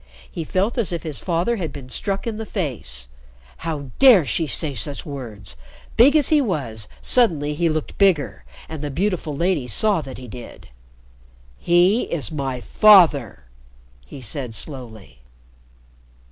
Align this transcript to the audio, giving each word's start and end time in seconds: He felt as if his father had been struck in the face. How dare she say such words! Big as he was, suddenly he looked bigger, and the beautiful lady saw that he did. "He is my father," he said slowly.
He 0.31 0.43
felt 0.43 0.79
as 0.79 0.91
if 0.91 1.03
his 1.03 1.19
father 1.19 1.57
had 1.57 1.71
been 1.71 1.87
struck 1.87 2.25
in 2.25 2.37
the 2.37 2.45
face. 2.47 3.07
How 3.57 3.91
dare 3.99 4.25
she 4.25 4.47
say 4.47 4.73
such 4.73 5.05
words! 5.05 5.55
Big 5.95 6.15
as 6.15 6.29
he 6.29 6.41
was, 6.41 6.87
suddenly 7.03 7.53
he 7.53 7.69
looked 7.69 7.99
bigger, 7.99 8.43
and 8.67 8.81
the 8.81 8.89
beautiful 8.89 9.37
lady 9.37 9.67
saw 9.67 10.01
that 10.01 10.17
he 10.17 10.27
did. 10.27 10.69
"He 11.59 12.05
is 12.05 12.31
my 12.31 12.61
father," 12.61 13.43
he 14.03 14.23
said 14.23 14.55
slowly. 14.55 15.19